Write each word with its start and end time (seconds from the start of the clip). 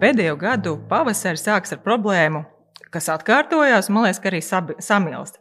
pēdējo 0.00 0.36
gadu 0.40 0.76
pavasarī 0.90 1.40
sāks 1.40 1.74
ar 1.76 1.82
problēmu, 1.84 2.44
kas 2.94 3.10
atkārtojās, 3.12 3.90
man 3.92 4.08
liekas, 4.08 4.20
ka 4.22 4.30
arī 4.32 4.40
samilst. 4.42 5.40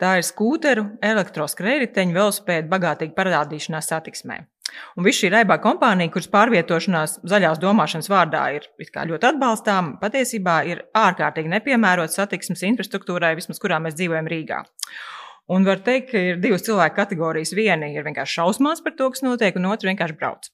Tā 0.00 0.14
ir 0.16 0.24
skūteru, 0.24 0.86
elektroskrējēju, 1.04 2.14
velosipēdu 2.16 2.70
bagātīga 2.72 3.16
parādīšanās 3.18 3.90
satiksmē. 3.92 4.38
Un 4.96 5.04
viss 5.04 5.20
šī 5.20 5.30
raibā 5.34 5.58
kompānija, 5.62 6.12
kuras 6.14 6.30
pārvietošanās 6.30 7.18
zaļās 7.28 7.60
domāšanas 7.62 8.08
vārdā 8.10 8.42
ir 8.56 8.68
ļoti 8.78 9.28
atbalstām, 9.32 9.96
patiesībā 10.02 10.60
ir 10.70 10.84
ārkārtīgi 10.96 11.52
nepiemērota 11.52 12.14
satiksmes 12.14 12.62
infrastruktūrai, 12.68 13.34
vismaz 13.38 13.60
kurā 13.62 13.80
mēs 13.82 13.98
dzīvojam 13.98 14.30
Rīgā. 14.30 14.62
Un 15.50 15.66
var 15.66 15.82
teikt, 15.82 16.12
ka 16.12 16.22
ir 16.22 16.40
divas 16.42 16.62
cilvēku 16.62 16.94
kategorijas. 17.00 17.50
Viena 17.58 17.88
ir 17.90 18.06
vienkārši 18.06 18.38
šausmās 18.38 18.84
par 18.84 18.94
to, 18.94 19.10
kas 19.10 19.24
notiek, 19.26 19.56
un 19.58 19.66
otra 19.72 19.90
vienkārši 19.90 20.16
brauc. 20.20 20.46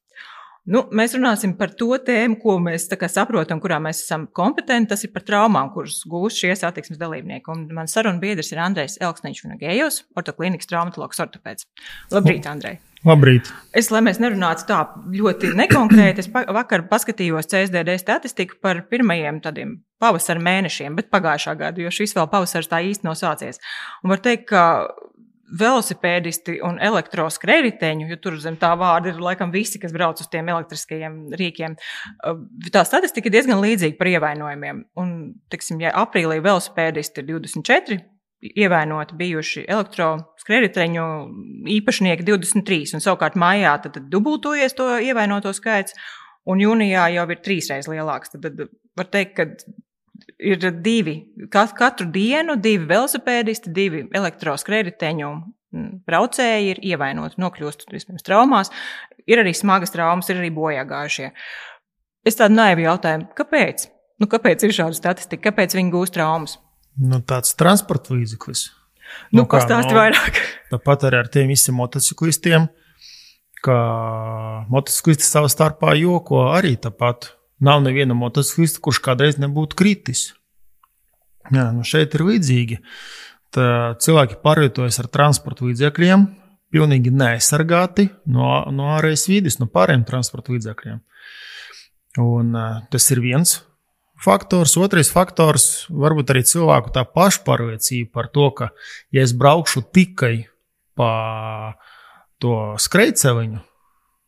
Nu, 0.66 0.82
mēs 0.98 1.12
runāsim 1.14 1.52
par 1.58 1.70
to 1.78 1.92
tēmu, 2.02 2.40
ko 2.42 2.56
mēs 2.62 2.88
saprotam, 2.90 3.60
kurā 3.62 3.78
mēs 3.82 4.00
esam 4.02 4.24
kompetenti. 4.34 4.90
Tas 4.90 5.06
ir 5.06 5.12
par 5.14 5.22
traumām, 5.22 5.70
kuras 5.74 6.00
gūs 6.10 6.40
šie 6.40 6.50
satiksmes 6.58 6.98
dalībnieki. 6.98 7.46
Un 7.54 7.68
mans 7.76 7.94
sarunu 7.94 8.18
biedrs 8.22 8.50
ir 8.50 8.62
Andrejs 8.64 8.98
Elksniņš 8.98 9.44
un 9.46 9.60
Gejos, 9.60 10.02
ortoklīnikas 10.18 10.66
traumatologs 10.72 11.22
ortopēds. 11.22 11.68
Labrīt, 12.10 12.50
Andrej! 12.50 12.80
Labrīt! 13.06 13.52
Es, 13.76 13.92
lai 13.94 14.00
mēs 14.02 14.18
nerunātu 14.18 14.66
tā 14.66 14.80
ļoti 15.14 15.52
nekonkrēti, 15.54 16.24
es 16.24 16.30
vakar 16.34 16.88
paskatījos 16.90 17.46
CSDD 17.52 17.94
statistiku 18.02 18.58
par 18.58 18.82
pirmajiem 18.90 19.38
tādiem 19.44 19.76
pavasara 20.02 20.42
mēnešiem, 20.42 20.96
bet 20.98 21.12
pagājušā 21.14 21.54
gada, 21.60 21.84
jo 21.84 21.92
šis 21.94 22.16
vēl 22.16 22.26
pavasars 22.32 22.72
tā 22.72 22.82
īsti 22.88 23.06
nav 23.06 23.14
sācies. 23.20 23.62
Un 24.02 24.10
var 24.10 24.24
teikt, 24.24 24.48
ka 24.50 24.64
velosipēdisti 25.60 26.58
un 26.66 26.80
elektroskrējēji, 26.82 28.08
jo 28.10 28.18
tur 28.22 28.38
zem 28.42 28.58
tā 28.60 28.72
vārda 28.78 29.12
ir 29.12 29.22
laikam 29.22 29.52
visi, 29.54 29.80
kas 29.82 29.94
brauc 29.94 30.20
uz 30.22 30.28
tiem 30.32 30.48
elektriskajiem 30.52 31.20
rīkiem. 31.38 31.76
Tā 32.74 32.82
statistika 32.88 33.30
ir 33.30 33.36
diezgan 33.36 33.62
līdzīga 33.62 33.98
par 33.98 34.10
ievainojumiem. 34.10 34.82
Un, 34.98 35.14
tiksim, 35.52 35.80
ja 35.84 35.94
aprīlī 36.02 36.40
velosipēdisti 36.44 37.22
ir 37.22 37.30
24, 37.30 38.00
ievainoti 38.46 39.16
bijuši 39.18 39.64
elektroskrējēju 39.72 41.06
īpašnieki 41.78 42.26
23, 42.26 42.94
un 42.98 43.04
savukārt 43.04 43.38
mājā 43.40 43.74
tad, 43.84 43.96
tad 43.96 44.10
dubultojies 44.12 44.76
to 44.76 44.90
ievainoto 45.02 45.54
skaits, 45.56 45.96
un 46.46 46.60
jūnijā 46.62 47.08
jau 47.16 47.26
ir 47.32 47.42
trīsreiz 47.42 47.88
lielāks. 47.90 48.34
Tad, 48.34 48.50
tad 48.50 48.68
var 48.98 49.10
teikt, 49.12 49.36
ka 49.38 49.48
ir 50.38 50.70
divi, 50.84 51.16
katru 51.50 52.08
dienu 52.12 52.56
divi 52.60 52.88
velosipēdisti, 52.88 53.72
divi 53.74 54.04
elektroskrējēju 54.16 55.30
mm, 55.30 55.90
braucēji 56.08 56.72
ir 56.74 56.82
ievainoti, 56.92 57.40
nokļūst 57.42 57.88
vispirms 57.92 58.26
traumās. 58.26 58.72
Ir 59.26 59.42
arī 59.42 59.52
smagas 59.56 59.94
traumas, 59.94 60.30
ir 60.30 60.40
arī 60.40 60.52
bojā 60.54 60.86
gājušie. 60.86 61.32
Es 62.26 62.38
tādu 62.38 62.56
naivu 62.58 62.86
jautājumu, 62.86 63.28
kāpēc? 63.38 63.88
Nu, 64.22 64.28
kāpēc 64.30 64.64
ir 64.64 64.74
šāda 64.74 64.96
statistika? 64.96 65.50
Kāpēc 65.50 65.76
viņi 65.76 65.92
gūst 65.92 66.14
traumas? 66.16 66.56
Nu, 66.96 67.20
tāds 67.20 67.52
transporta 67.58 68.14
līdzeklis. 68.16 68.70
Nu, 69.30 69.42
nu, 69.42 69.46
kas 69.50 69.66
tās 69.68 69.86
ir 69.90 69.98
vairāk? 69.98 70.40
Tāpat 70.72 71.06
arī 71.08 71.20
ar 71.20 71.30
tiem 71.30 71.50
visiem 71.52 71.76
motociklistiem, 71.78 72.66
ka 73.64 73.76
motociklisti 74.72 75.26
savā 75.26 75.50
starpā 75.52 75.94
joko 75.98 76.46
arī 76.54 76.74
tāpat 76.80 77.35
Nav 77.62 77.80
neviena 77.84 78.16
motociklista, 78.16 78.82
kurš 78.84 79.00
kādreiz 79.04 79.38
nebūtu 79.40 79.78
kritis. 79.78 80.28
Jā, 81.52 81.70
nu 81.72 81.86
šeit 81.86 82.16
ir 82.16 82.26
līdzīgi. 82.26 82.80
Tā 83.54 83.68
cilvēki 84.02 84.40
pārvietojas 84.42 84.98
ar 85.00 85.08
transporta 85.12 85.64
līdzekļiem, 85.68 86.26
pilnīgi 86.74 87.12
neaizsargāti 87.14 88.10
no, 88.28 88.66
no 88.74 88.90
ārējas 88.96 89.28
vidas, 89.30 89.60
no 89.62 89.70
pārējiem 89.70 90.04
transporta 90.08 90.52
līdzekļiem. 90.52 91.00
Un, 92.20 92.52
tas 92.92 93.08
ir 93.12 93.22
viens 93.24 93.58
faktors. 94.22 94.76
Otrais 94.80 95.10
faktors 95.12 95.86
varbūt 95.92 96.32
arī 96.32 96.42
cilvēku 96.48 96.92
tā 96.94 97.04
pašpārliecība 97.08 98.10
par 98.16 98.30
to, 98.32 98.50
ka, 98.56 98.70
ja 99.14 99.24
es 99.24 99.34
braukšu 99.36 99.84
tikai 99.94 100.48
pa 100.96 101.10
to 102.42 102.76
skrejceļu, 102.80 103.60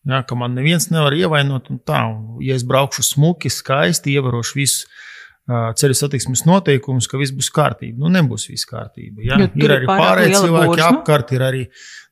Ja, 0.09 0.23
ka 0.25 0.39
man 0.41 0.55
neviens 0.57 0.89
nevar 0.89 1.13
ievainot, 1.13 1.69
tā, 1.85 2.01
ja 2.41 2.57
es 2.57 2.65
braukšu 2.65 3.05
smuki, 3.05 3.51
skaisti, 3.53 4.15
ievarošu 4.17 4.57
visu 4.57 4.87
uh, 4.87 5.69
ceļu 5.77 5.97
satiksmes 5.97 6.47
noteikumus, 6.49 7.09
ka 7.09 7.21
viss 7.21 7.35
būs 7.37 7.51
kārtībā. 7.53 7.97
Nu, 8.01 8.09
nebūs 8.13 8.49
viss 8.49 8.69
kārtībā. 8.69 9.25
Ja? 9.27 9.41
Jo, 9.43 9.51
ir 9.61 9.75
arī 9.75 9.89
pārējie 9.91 10.41
cilvēki 10.43 10.73
būs, 10.73 10.85
apkārt, 10.87 11.35
ir 11.37 11.45
arī 11.45 11.63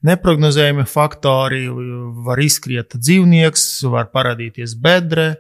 neprognozējami 0.08 0.84
faktori, 0.88 1.64
var 2.26 2.42
izskriet 2.44 2.96
dzīvnieks, 3.00 3.66
var 3.92 4.10
parādīties 4.12 4.76
bedre. 4.80 5.30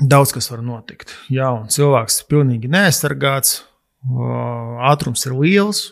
Daudz 0.00 0.30
kas 0.32 0.46
var 0.50 0.62
notikt. 0.64 1.12
Jā, 1.30 1.50
un 1.52 1.66
cilvēks 1.70 2.22
ir 2.22 2.30
pilnīgi 2.30 2.70
neaizsargāts, 2.72 3.64
ātrums 4.90 5.26
ir 5.28 5.34
liels, 5.36 5.88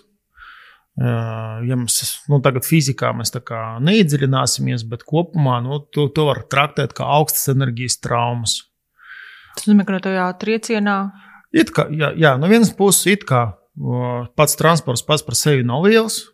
Ja 0.99 1.77
mēs 1.79 2.01
nu, 2.27 2.41
tagad 2.43 2.67
fizikā 2.67 3.13
mēs 3.15 3.31
neiedziļināsimies, 3.31 4.83
bet 4.91 5.05
kopumā 5.07 5.61
nu, 5.63 5.79
to, 5.95 6.09
to 6.11 6.25
var 6.27 6.43
traktēt 6.51 6.97
kā 6.97 7.07
augstas 7.19 7.53
enerģijas 7.55 8.01
traumas. 8.03 8.57
Tas 9.55 9.69
nozīmē, 9.69 9.87
ka 9.87 9.95
no 9.95 10.01
tajā 10.03 10.27
triecienā. 10.41 10.97
It 11.55 11.71
kā, 11.75 11.87
jā, 11.95 12.11
jā, 12.19 12.35
no 12.41 12.51
vienas 12.51 12.73
puses, 12.75 13.07
it 13.15 13.23
kā 13.29 13.45
pats 14.37 14.59
transports 14.59 15.05
pats 15.07 15.23
par 15.23 15.39
sevi 15.39 15.63
nav 15.67 15.87
liels, 15.87 16.25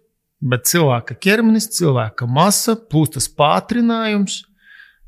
bet 0.40 0.66
cilvēka 0.68 1.16
ķermenis, 1.20 1.68
cilvēka 1.76 2.26
masa, 2.30 2.76
plus 2.76 3.12
tas 3.14 3.28
pātrinājums, 3.28 4.40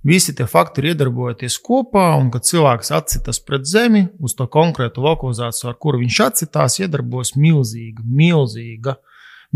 visi 0.06 0.34
tie 0.37 0.47
faktori 0.49 0.93
iedarbojoties 0.93 1.59
kopā, 1.65 2.11
un 2.21 2.28
kad 2.34 2.47
cilvēks 2.47 2.93
atsitas 2.94 3.41
pret 3.43 3.67
zemi 3.69 4.06
uz 4.21 4.37
to 4.37 4.47
konkrētu 4.53 5.05
lokalizāciju, 5.05 5.73
ar 5.73 5.81
kuru 5.81 6.05
viņš 6.05 6.23
atsitās, 6.28 6.78
iedarbojas 6.84 7.34
milzīga, 7.41 8.05
milzīga 8.05 8.99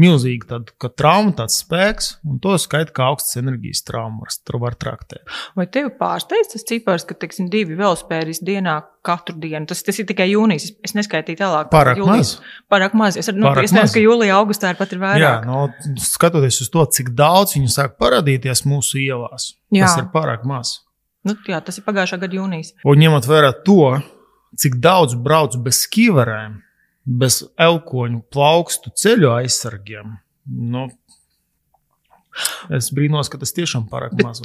milzīga 0.00 0.52
tāda 0.54 0.90
trauma, 0.98 1.32
tāds 1.38 1.58
spēks, 1.62 2.10
un 2.26 2.38
to 2.42 2.54
skaita 2.60 2.94
kā 2.94 3.08
augstas 3.10 3.40
enerģijas 3.40 3.82
trauma. 3.88 4.28
Tur 4.46 4.60
var 4.62 4.76
traktēt. 4.78 5.24
Vai 5.58 5.66
tev 5.72 5.90
pārsteidz 5.98 6.52
tas 6.54 6.66
cipars, 6.68 7.06
ka 7.08 7.16
teiksim, 7.18 7.48
divi 7.52 7.76
velospēdas 7.78 8.42
dienā 8.46 8.76
katru 9.06 9.36
dienu? 9.40 9.66
Tas, 9.70 9.82
tas 9.86 9.98
ir 10.00 10.06
tikai 10.08 10.28
jūnijas. 10.30 10.70
Es 10.86 10.94
neskaitīju 10.98 11.40
tālāk. 11.40 11.72
Pārāk 11.72 12.00
jūlijas. 12.00 12.36
maz. 12.38 12.62
Pārāk 12.72 12.94
maz. 12.98 13.18
Es 13.20 13.32
nu, 13.34 13.50
iespējams, 13.50 13.96
ka 13.96 14.04
jūlijā, 14.04 14.36
augustā 14.36 14.74
ir 14.74 14.78
pat 14.80 14.94
ir 14.94 15.02
vairāk. 15.02 15.24
Jā, 15.24 15.34
no, 15.48 15.66
skatoties 16.04 16.62
uz 16.64 16.70
to, 16.72 16.86
cik 16.98 17.12
daudz 17.18 17.56
viņu 17.58 17.72
sāk 17.72 17.98
parādīties 18.00 18.64
mūsu 18.68 19.02
ielās, 19.02 19.54
jā. 19.74 19.88
tas 19.88 19.98
ir 20.02 20.08
pārāk 20.14 20.46
maz. 20.48 20.78
Nu, 21.26 21.34
jā, 21.48 21.60
tas 21.64 21.76
ir 21.76 21.84
pagājušā 21.84 22.16
gada 22.22 22.38
jūnijas. 22.38 22.72
Un 22.88 23.00
ņemot 23.02 23.26
vērā 23.28 23.52
to, 23.66 23.98
cik 24.60 24.78
daudz 24.80 25.16
brauc 25.20 25.56
bez 25.64 25.82
skiverēm, 25.84 26.60
bez 27.04 27.42
elkoņu 27.60 28.24
plaukstu 28.32 28.92
ceļu 28.96 29.30
aizsargiem. 29.34 30.18
Nu, 30.50 30.88
es 32.74 32.90
brīnos, 32.94 33.30
ka 33.30 33.40
tas 33.40 33.54
tiešām 33.56 33.88
pārāk 33.90 34.16
maz. 34.22 34.42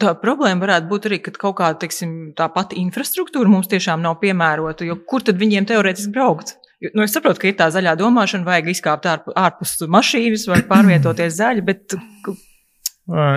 Tā 0.00 0.14
problēma 0.18 0.62
varētu 0.64 0.88
būt 0.90 1.08
arī, 1.08 1.20
ka 1.24 1.34
kaut 1.36 1.58
kāda 1.60 1.82
teiksim, 1.84 2.34
tā 2.38 2.48
pati 2.52 2.78
infrastruktūra 2.80 3.50
mums 3.50 3.68
tiešām 3.72 4.02
nav 4.04 4.18
piemērota. 4.22 4.86
Kur 5.08 5.24
tad 5.26 5.40
viņiem 5.40 5.68
teorētiski 5.70 6.14
braukt? 6.14 6.56
Nu, 6.92 7.04
es 7.04 7.14
saprotu, 7.16 7.40
ka 7.40 7.48
ir 7.48 7.56
tā 7.58 7.70
zaļā 7.72 7.94
domāšana, 7.96 8.44
vajag 8.48 8.72
izkāpt 8.74 9.06
ārpus 9.08 9.76
mašīnas 9.88 10.48
vai 10.50 10.60
pārvietoties 10.68 11.38
zaļi. 11.38 11.64
Bet... 11.64 11.96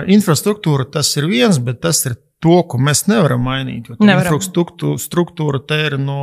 Infrastruktūra 0.08 0.88
tas 0.92 1.10
ir 1.20 1.28
viens, 1.30 1.60
bet 1.60 1.80
tas 1.84 2.02
ir 2.08 2.16
to, 2.44 2.58
ko 2.68 2.80
mēs 2.80 3.06
nevaram 3.08 3.44
mainīt. 3.44 3.90
Infrastruktūra 3.98 5.62
te 5.68 5.80
ir 5.86 5.98
no 6.00 6.20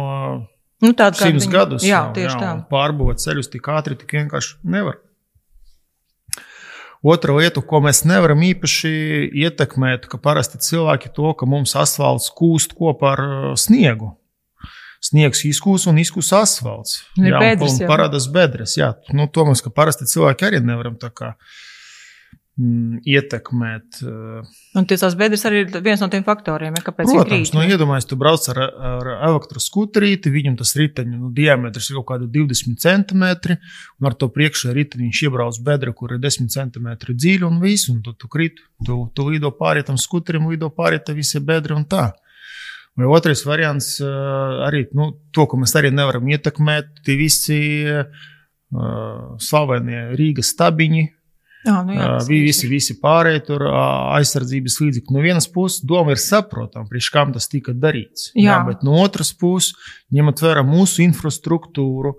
Nu, 0.85 0.94
Tāda 0.97 1.18
simts 1.19 1.47
gadus. 1.50 1.85
Jā, 1.85 2.06
nav, 2.07 2.13
tieši 2.18 2.35
jā, 2.35 2.41
tā. 2.41 2.53
Pārbūvēt 2.72 3.23
ceļus 3.23 3.51
tik 3.53 3.69
ātri, 3.73 3.97
tik 4.00 4.16
vienkārši 4.19 4.59
nevar. 4.75 5.01
Otra 7.05 7.35
lieta, 7.37 7.61
ko 7.61 7.84
mēs 7.85 8.02
nevaram 8.09 8.41
īpaši 8.41 8.91
ietekmēt, 9.43 10.08
ka 10.09 10.17
parasti 10.22 10.58
cilvēki 10.66 11.11
to, 11.14 11.34
ka 11.37 11.46
mums 11.49 11.76
asfalts 11.78 12.32
kūst 12.34 12.73
kopā 12.78 13.11
ar 13.14 13.22
uh, 13.26 13.52
sniegu. 13.59 14.16
Sniegs 15.05 15.43
izkūst 15.46 15.85
un 15.91 15.99
izkūst 16.02 16.34
asfalts. 16.34 17.03
Ir 17.20 17.35
jā, 17.35 17.41
bedres, 17.43 17.78
un 17.78 17.91
parādās 17.91 18.26
bedres. 18.34 18.73
Jā, 18.79 18.96
nu, 19.14 19.28
to 19.29 19.46
mēs, 19.46 19.61
ka 19.61 19.70
parasti 19.70 20.08
cilvēki 20.09 20.47
arī 20.47 20.64
nevaram 20.66 20.97
tā 20.97 21.11
kā 21.14 21.35
ietekmēt. 22.55 23.97
Uh, 23.99 24.46
un 24.79 24.85
tās 24.87 25.16
bedres 25.19 25.41
arī 25.47 25.66
ir 25.66 25.73
viens 25.84 25.99
no 25.99 26.07
tiem 26.11 26.23
faktoriem, 26.23 26.78
ja, 26.78 26.84
kāpēc 26.85 27.09
viņi 27.11 27.23
krīt. 27.28 27.49
Nu, 27.52 27.63
iedomājieties, 27.67 28.07
tu 28.07 28.17
brauc 28.19 28.46
ar, 28.53 28.61
ar 28.90 29.09
elektroskuterīti, 29.28 30.31
viņam 30.31 30.55
tas 30.61 30.72
riteņu 30.79 31.19
nu, 31.19 31.31
diametrs 31.35 31.90
ir 31.91 31.99
kaut 31.99 32.07
kādi 32.13 32.29
20 32.31 32.79
centimetri, 32.79 33.57
un 33.99 34.07
ar 34.07 34.16
to 34.16 34.29
priekšā 34.31 34.72
riteni 34.75 35.09
viņš 35.09 35.23
iebrauc 35.28 35.59
bedra, 35.67 35.91
kur 35.97 36.16
ir 36.16 36.22
10 36.23 36.47
centimetri 36.53 37.17
dziļi 37.17 37.47
un 37.49 37.59
viss, 37.63 37.90
un 37.91 37.99
tu, 38.05 38.16
tu 38.16 38.31
krīt, 38.31 38.63
tu, 38.87 39.01
tu 39.11 39.28
lido 39.28 39.51
pāri 39.55 39.84
tam 39.84 39.99
skuterim, 39.99 40.47
lido 40.47 40.72
pāri 40.72 41.01
tam 41.03 41.19
visi 41.19 41.43
bedri 41.43 41.75
un 41.75 41.84
tā. 41.91 42.13
Vai 42.96 43.09
otrais 43.11 43.41
variants 43.43 43.97
arī, 43.99 44.85
nu, 44.96 45.09
to, 45.35 45.43
ko 45.51 45.59
mēs 45.59 45.75
arī 45.75 45.91
nevaram 45.91 46.23
ietekmēt, 46.31 47.01
tie 47.03 47.17
visi 47.19 47.59
uh, 47.84 48.08
slavenie 49.43 50.05
Rīgas 50.16 50.53
stabiņi, 50.55 51.03
Jā, 51.66 51.79
nu 51.85 51.96
jā, 51.96 52.06
Uh, 52.16 52.28
visi, 52.29 52.67
visi 52.70 52.96
pārējie 53.02 53.41
tur 53.47 53.66
uh, 53.66 53.76
aizsardzības 54.20 54.78
līdzekļi. 54.84 55.16
No 55.16 55.23
vienas 55.23 55.47
puses, 55.50 55.82
doma 55.82 56.14
ir 56.14 56.22
saprotama, 56.22 56.85
priekš 56.90 57.09
kam 57.16 57.34
tas 57.34 57.50
tika 57.50 57.73
darīts. 57.73 58.29
Jā. 58.38 58.59
bet 58.67 58.85
no 58.85 59.00
otras 59.02 59.34
puses, 59.34 59.73
ņemot 60.14 60.46
vērā 60.46 60.62
mūsu 60.67 61.02
infrastruktūru, 61.08 62.14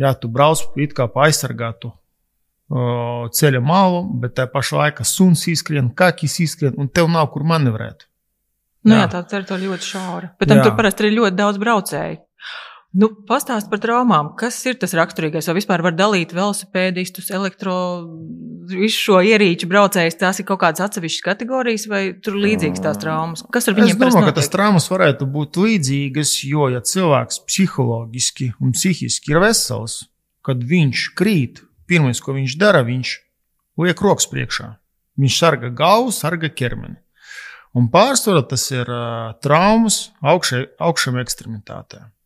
jā, 0.00 0.12
tu 0.18 0.30
brauc 0.32 0.64
it 0.82 0.96
kā 0.96 1.06
pa 1.12 1.28
aizsargātu 1.28 1.92
uh, 1.94 3.30
ceļa 3.30 3.62
malu, 3.62 4.04
bet 4.22 4.34
tajā 4.38 4.50
pašā 4.54 4.80
laikā 4.84 5.06
suns 5.06 5.46
izskrien, 5.52 5.92
kakis 5.94 6.40
izskrien, 6.46 6.74
un 6.80 6.90
tev 6.90 7.10
nav 7.12 7.30
kur 7.34 7.46
manevrēt. 7.46 8.08
Nu, 8.80 8.96
jā, 8.96 9.04
Jā. 9.04 9.10
tā 9.12 9.20
teritorija 9.28 9.70
ļoti 9.70 9.86
šaura. 9.86 10.32
Bet 10.40 10.48
tam 10.48 10.62
Jā. 10.62 10.66
tur 10.66 10.76
parasti 10.78 11.04
ir 11.06 11.16
ļoti 11.18 11.36
daudz 11.36 11.60
braucēju. 11.60 12.20
Nu, 12.90 13.06
Pastāst 13.26 13.68
par 13.70 13.78
traumām. 13.78 14.32
Kas 14.38 14.56
ir 14.66 14.74
tas 14.82 14.96
raksturīgais? 14.98 15.46
Vai 15.46 15.54
vispār 15.60 15.82
var 15.86 15.94
dalīt 15.94 16.32
velosipēdistus, 16.34 17.28
elektro, 17.36 17.74
visu 18.66 19.04
šo 19.04 19.20
ierīču 19.22 19.68
braucējus? 19.70 20.18
Tās 20.18 20.42
ir 20.42 20.48
kaut 20.48 20.58
kādas 20.64 20.82
atsevišķas 20.88 21.26
kategorijas, 21.28 21.86
vai 21.90 22.02
tur 22.18 22.34
ir 22.34 22.48
līdzīgas 22.48 22.82
tās 22.82 22.98
traumas? 22.98 23.46
Kas 23.54 23.70
ar 23.70 23.76
Es 23.76 23.78
viņiem 23.78 23.94
domāju, 23.94 24.16
parasti 24.16 24.32
ka 24.32 24.36
tas 24.40 24.50
traumas 24.50 24.90
varētu 24.90 25.30
būt 25.30 25.60
līdzīgas, 25.62 26.34
jo, 26.50 26.66
ja 26.74 26.82
cilvēks 26.82 27.44
psiholoģiski 27.46 28.52
un 28.58 28.74
psihiski 28.74 29.36
ir 29.36 29.42
vesels, 29.46 30.00
kad 30.42 30.66
viņš 30.66 31.06
krīt, 31.14 31.62
pirmais, 31.86 32.18
ko 32.18 32.34
viņš 32.34 32.58
dara, 32.58 32.82
viņš 32.90 33.16
liek 33.86 34.02
rokas 34.02 34.26
priekšā. 34.34 34.72
Viņš 35.20 35.42
sarga 35.44 35.70
galvu, 35.70 36.10
sarga 36.16 36.50
ķermeni. 36.50 36.98
Un 37.78 37.86
pārsvarā 37.92 38.42
tas 38.50 38.64
ir 38.74 38.88
uh, 38.90 39.36
traumas 39.38 40.08
augšē, 40.26 40.64
augšām 40.82 41.20
ekstremitātēm. 41.22 42.08
Uh, 42.08 42.16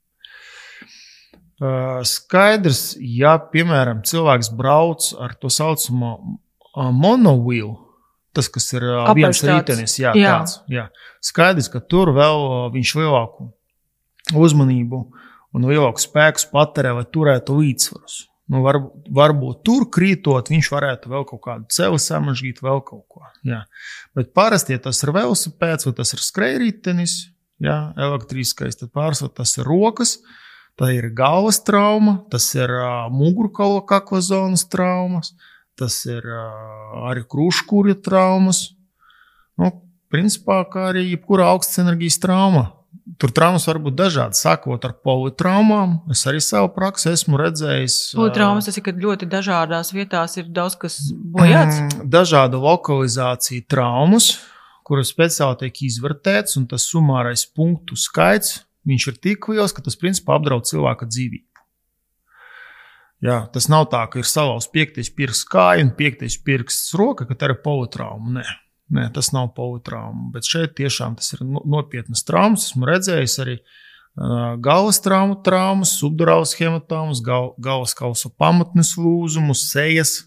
skaidrs, 2.08 2.94
ja, 2.98 3.36
piemēram, 3.52 4.02
cilvēks 4.06 4.50
brauc 4.58 5.06
ar 5.22 5.36
to 5.38 5.50
saucamo 5.52 6.12
uh, 6.18 6.90
monovīlu, 6.90 7.76
tas, 8.34 8.48
kas 8.50 8.72
ir 8.74 8.86
uh, 8.88 9.10
viens 9.14 9.42
ritenis, 9.46 9.98
jā, 10.00 10.14
Jā. 10.18 10.38
tāds, 10.40 10.58
jā. 10.70 10.88
skaidrs, 11.22 11.70
ka 11.70 11.80
tur 11.80 12.10
vēl 12.16 12.46
uh, 12.48 12.60
viņš 12.74 12.94
lielāku 12.98 13.50
uzmanību 14.34 15.02
un 15.54 15.66
lielāku 15.70 16.02
spēku 16.02 16.48
patērē, 16.50 16.96
lai 16.98 17.04
turētu 17.14 17.60
līdzsvarus. 17.60 18.24
Nu, 18.50 18.60
var, 18.60 18.76
varbūt 19.16 19.62
tur 19.64 19.86
krītot, 19.92 20.50
viņš 20.52 20.68
varētu 20.74 21.08
vēl 21.08 21.22
kaut 21.30 21.40
kādu 21.46 21.68
celi 21.72 22.00
samažģīt, 22.02 22.60
vēl 22.64 22.82
kaut 22.84 23.06
ko. 23.08 23.22
Jā. 23.46 23.62
Bet 24.16 24.34
parasti, 24.36 24.74
ja 24.76 24.82
tas 24.84 25.00
ir 25.00 25.14
velosipēds 25.16 25.88
vai 25.88 25.94
tas 25.96 26.12
ir 26.12 26.20
skrejritenis, 26.20 27.14
elektriskais, 27.64 28.76
tad 28.76 28.90
pārsvarā 28.92 29.32
tas 29.40 29.54
ir 29.56 29.68
rokas, 29.68 30.18
tā 30.80 30.90
ir 30.96 31.10
galvas 31.14 31.60
trauma, 31.64 32.18
tas 32.30 32.46
ir 32.56 32.70
uh, 32.70 33.06
mugurkaula 33.12 33.82
kakla 33.86 34.20
zonas 34.24 34.66
traumas, 34.70 35.34
tas 35.78 36.00
ir 36.08 36.24
uh, 36.26 37.08
arī 37.10 37.24
krūškūrja 37.30 37.98
traumas. 38.04 38.66
Nu, 39.60 39.70
principā, 40.10 40.62
kā 40.70 40.90
arī 40.92 41.08
jebkura 41.12 41.52
augstas 41.52 41.82
enerģijas 41.84 42.18
trauma. 42.22 42.64
Tur 43.20 43.30
traumas 43.34 43.66
var 43.68 43.78
būt 43.82 43.94
dažādas, 43.98 44.40
sākot 44.42 44.84
ar 44.86 44.94
politraumām. 45.04 45.98
Es 46.10 46.24
arī 46.30 46.40
savu 46.42 46.70
praksi 46.74 47.10
esmu 47.12 47.38
redzējis. 47.38 47.96
ā, 48.30 48.34
Traumas 48.34 48.66
tas 48.66 48.78
ir, 48.80 48.84
kad 48.86 48.98
ļoti 48.98 49.28
dažādās 49.30 49.92
vietās 49.94 50.38
ir 50.40 50.48
daudz 50.54 50.78
kas 50.80 50.96
bojāts. 51.12 51.82
Mm, 51.82 52.08
Dažādu 52.10 52.62
lokalizāciju 52.64 53.66
traumas, 53.70 54.32
kuras 54.86 55.12
speciāli 55.12 55.60
tiek 55.62 55.82
izvērtētas, 55.90 56.56
un 56.58 56.66
tas 56.70 56.86
summārais 56.90 57.44
punktu 57.54 57.98
skaits 58.00 58.62
viņš 58.88 59.06
ir 59.12 59.18
tik 59.24 59.48
liels, 59.48 59.72
ka 59.72 59.82
tas 59.82 59.96
principā 60.00 60.36
apdraud 60.38 60.66
cilvēka 60.68 61.06
dzīvību. 61.08 61.46
Jā, 63.24 63.38
tas 63.54 63.70
nav 63.72 63.86
tā, 63.92 64.02
ka 64.12 64.20
ir 64.20 64.26
salauzts 64.28 64.68
piektais 64.74 65.08
pirksts 65.16 65.46
kāja 65.48 65.84
un 65.86 65.94
piektais 65.96 66.36
pirksts 66.44 66.92
roka, 66.98 67.24
ka 67.24 67.34
tā 67.40 67.48
ir 67.52 67.56
politrauma. 67.64 68.40
Nē. 68.40 68.44
Nē, 68.94 69.06
tas 69.16 69.30
nav 69.32 69.54
politrauma. 69.56 70.28
Bet 70.34 70.44
šeit 70.44 70.74
tiešām 70.76 71.14
tas 71.16 71.32
ir 71.32 71.40
no- 71.46 71.62
nopietnas 71.64 72.20
traumas. 72.28 72.66
Esmu 72.68 72.84
redzējis 72.90 73.38
arī 73.40 73.54
galvas 74.60 75.00
traumu, 75.00 75.38
traumas, 75.42 75.94
subdurālas 75.98 76.52
hematomas, 76.58 77.22
gal, 77.24 77.54
galvas 77.58 77.94
kausa 77.96 78.28
pamatnes 78.38 78.92
lūzumus, 79.00 79.64
sejas 79.72 80.18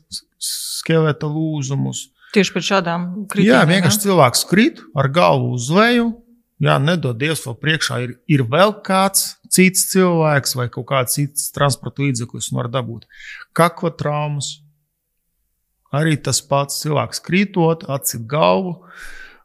skeleta 0.41 1.29
lūzumus. 1.29 2.07
Tieši 2.33 2.53
pēc 2.57 2.65
šādām 2.73 3.05
Jā, 3.13 3.27
kritikām. 3.31 3.69
vienkārši 3.71 4.01
cilvēks 4.07 4.41
krīt 4.49 4.81
ar 4.97 5.07
galvu 5.07 5.53
uz 5.53 5.69
leju. 5.69 6.09
Jā, 6.63 6.79
nedod 6.81 7.19
Dievs, 7.21 7.43
vēl 7.45 7.57
priekšā 7.61 7.99
ir, 8.01 8.13
ir 8.33 8.41
vēl 8.49 8.71
kāds 8.85 9.35
cits 9.53 9.83
cilvēks 9.91 10.55
vai 10.57 10.65
kaut 10.73 10.87
kāds 10.89 11.17
cits 11.19 11.51
transporta 11.53 12.01
līdzeklis, 12.01 12.49
un 12.49 12.61
var 12.63 12.71
dabūt 12.73 13.05
kakla 13.57 13.91
traumas. 13.93 14.55
Arī 15.95 16.17
tas 16.19 16.41
pats 16.43 16.81
cilvēks 16.81 17.21
krītot, 17.23 17.85
atcīt 17.93 18.25
galvu, 18.29 18.73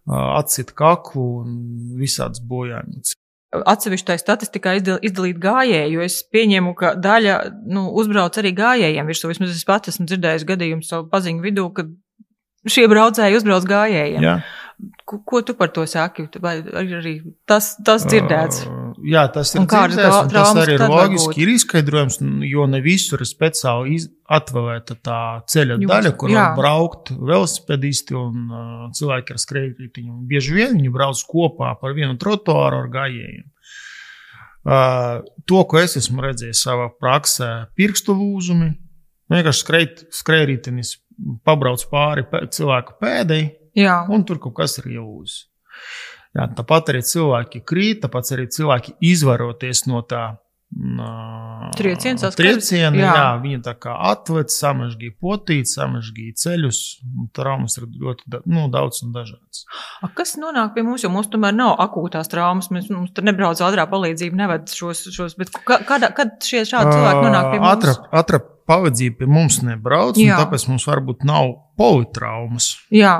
atcīt 0.08 0.72
kaklu 0.78 1.26
un 1.42 1.58
visādas 2.00 2.40
bojājumus. 2.48 3.14
Atsevišķi 3.52 4.08
tajā 4.08 4.20
statistikā 4.22 4.72
izdal, 4.78 4.96
izdalīt 5.04 5.36
gājēju, 5.42 5.92
jo 5.92 6.04
es 6.06 6.22
pieņemu, 6.32 6.72
ka 6.80 6.94
daļa 6.96 7.36
nu, 7.68 7.84
uzbrauc 8.00 8.38
arī 8.40 8.54
gājējiem. 8.56 9.10
Virsū 9.12 9.28
vismaz 9.28 9.52
es 9.52 9.68
pats 9.68 9.92
esmu 9.92 10.08
dzirdējis 10.08 10.48
gadījumu 10.48 10.88
savu 10.88 11.10
paziņu 11.12 11.44
vidū, 11.44 11.68
ka 11.76 11.84
šie 12.72 12.86
braucēji 12.88 13.36
uzbrauc 13.36 13.68
gājējiem. 13.68 14.24
Jā. 14.24 14.38
Ko, 15.06 15.18
ko 15.26 15.40
tu 15.46 15.54
par 15.54 15.70
to 15.74 15.84
saki? 15.86 16.24
Vai 16.42 16.56
arī 16.62 17.14
tas, 17.48 17.72
tas 17.84 18.06
dzirdēts? 18.08 18.64
Uh, 18.66 18.88
jā, 19.06 19.22
tas 19.34 19.52
ir 19.54 19.66
dzirdēts, 19.66 20.16
un 20.16 20.32
tas 20.32 20.52
arī 20.62 20.76
ir 20.76 20.84
loģiski 20.90 21.44
ir 21.44 21.52
izskaidrojums, 21.54 22.18
jo 22.48 22.66
ne 22.70 22.80
visur 22.84 23.22
ir 23.22 23.28
speciāli 23.30 24.00
atvēlēta 24.32 24.96
tā 25.04 25.20
ceļa 25.52 25.76
Jums- 25.76 25.92
daļa, 25.92 26.12
kur 26.18 26.32
jā. 26.32 26.48
var 26.48 26.58
braukt 26.58 27.12
velosipēdisti 27.14 28.18
un 28.18 28.42
uh, 28.48 28.84
cilvēki 28.96 29.36
ar 29.36 29.42
skrejritiņu. 29.44 30.18
Bieži 30.30 30.56
vien 30.56 30.76
viņi 30.78 30.92
brauc 30.94 31.22
kopā 31.30 31.74
par 31.80 31.96
vienu 31.98 32.18
trotuāru 32.20 32.82
ar 32.82 32.92
gājējiem. 32.96 33.48
Uh, 34.62 35.22
to, 35.50 35.62
ko 35.66 35.80
es 35.82 35.98
esmu 35.98 36.22
redzējis 36.22 36.66
savā 36.68 36.86
praksē, 36.94 37.50
pirkstu 37.78 38.14
lūzumi, 38.14 38.70
vienkārši 39.32 40.12
skrejritinis 40.14 40.96
pabrauc 41.46 41.82
pāri 41.90 42.24
cilvēka 42.54 42.96
pēdai, 43.02 43.42
Jā, 43.78 44.02
un 44.12 44.26
tur 44.28 44.40
kaut 44.42 44.56
kas 44.60 44.78
ir 44.82 44.90
ielūzis. 44.98 45.46
Jā, 46.32 46.46
tāpat 46.56 46.94
arī 46.94 47.02
cilvēki 47.04 47.60
krīt, 47.68 48.00
tāpat 48.06 48.32
arī 48.36 48.48
cilvēki 48.52 48.96
izvaroties 49.12 49.86
no 49.90 50.00
tā. 50.08 50.32
Trieciena 51.76 52.16
saskaras? 52.16 52.38
trieciena, 52.38 52.96
jā. 52.96 53.08
Jā. 53.12 53.24
viņa 53.42 53.58
tā 53.66 53.74
kā 53.76 53.92
atved, 54.08 54.48
samažģīja 54.48 55.12
potīt, 55.20 55.68
samažģīja 55.68 56.38
ceļus. 56.40 56.78
un 57.04 57.26
Traumas 57.36 57.76
ir 57.76 57.90
ļoti 57.90 58.40
nu, 58.48 58.62
daudz 58.72 59.02
un 59.04 59.12
dažādas. 59.12 59.66
A, 60.00 60.08
kas 60.16 60.32
nonāk 60.40 60.72
pie 60.72 60.86
mums, 60.86 61.04
jo 61.04 61.10
mums 61.12 61.28
tomēr 61.32 61.52
nav 61.52 61.76
akūtās 61.84 62.32
traumas. 62.32 62.70
Mēs, 62.72 62.88
mums 62.88 63.12
tur 63.12 63.28
nebrauc 63.28 63.60
ātrā 63.60 63.84
palīdzība, 63.92 64.40
neved 64.40 64.72
šos, 64.72 65.04
šos 65.12 65.36
bet 65.36 65.52
ka, 65.60 65.82
kādā, 65.88 66.08
kad 66.16 66.38
šie 66.40 66.64
šādi 66.64 66.96
cilvēki 66.96 67.28
nonāk 67.28 67.50
pie 67.52 67.60
mums? 67.60 67.72
Ātrā, 67.74 67.96
ātrā 68.22 68.42
palīdzība 68.72 69.20
pie 69.20 69.28
mums 69.28 69.60
nebrauc, 69.66 70.16
un 70.16 70.24
Jā. 70.24 70.40
tāpēc 70.40 70.66
mums 70.70 70.88
varbūt 70.88 71.28
nav 71.28 71.52
politraumas. 71.76 72.72
Jā, 72.94 73.18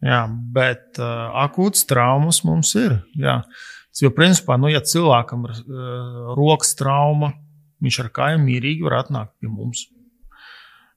Jā, 0.00 0.22
bet 0.54 0.96
uh, 0.96 1.28
akūtas 1.42 1.84
traumas 1.88 2.40
mums 2.48 2.72
ir. 2.80 2.96
Jā. 3.20 3.42
Jo, 4.00 4.08
principā, 4.16 4.56
nu, 4.56 4.70
ja 4.72 4.80
cilvēkam 4.80 5.42
ir 5.48 5.56
uh, 5.60 6.30
rokas 6.38 6.72
trauma, 6.78 7.34
viņš 7.84 7.98
ar 8.04 8.08
kājām 8.16 8.46
mierīgi 8.46 8.86
var 8.86 9.02
atnākt 9.02 9.34
pie 9.42 9.50
mums. 9.52 9.84